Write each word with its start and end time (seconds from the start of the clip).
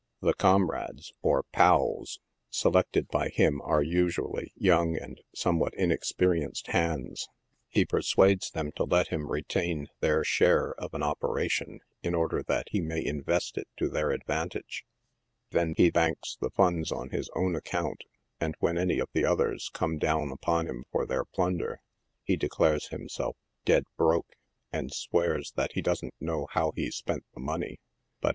The 0.19 0.33
comrades, 0.33 1.13
or" 1.21 1.43
pals," 1.53 2.19
se 2.49 2.67
lected 2.69 3.09
by 3.09 3.29
him 3.29 3.61
are 3.61 3.83
usually 3.83 4.51
young 4.55 4.97
and 4.97 5.21
somewhat 5.35 5.75
inexperienced 5.75 6.65
hands. 6.69 7.29
He 7.69 7.85
persuades 7.85 8.49
them 8.49 8.71
to 8.77 8.85
let 8.85 9.09
him 9.09 9.29
retain 9.29 9.89
their 9.99 10.23
share 10.23 10.73
of 10.81 10.95
an" 10.95 11.03
operation," 11.03 11.81
in 12.01 12.15
order 12.15 12.41
that 12.41 12.69
he 12.71 12.81
mayinvost 12.81 13.59
it 13.59 13.67
to 13.77 13.89
their 13.89 14.09
advantage 14.09 14.85
5 15.51 15.51
then 15.53 15.73
he 15.77 15.91
banks 15.91 16.35
the 16.35 16.49
funds 16.49 16.91
on 16.91 17.11
his 17.11 17.29
own 17.35 17.55
account, 17.55 18.03
and 18.39 18.55
when 18.57 18.79
any 18.79 18.97
of 18.97 19.09
the 19.13 19.25
others 19.25 19.69
come 19.71 19.99
down 19.99 20.31
upon 20.31 20.65
him 20.65 20.83
for 20.91 21.05
their 21.05 21.25
plunder, 21.25 21.79
he 22.23 22.35
declares 22.35 22.87
himself" 22.87 23.37
dead 23.65 23.83
broke," 23.97 24.35
and 24.73 24.91
swears 24.91 25.51
that 25.55 25.73
he 25.73 25.81
doesn't 25.83 26.15
know 26.19 26.47
how 26.53 26.71
he 26.75 26.89
spent 26.89 27.23
the 27.35 27.39
money, 27.39 27.79
but. 28.19 28.29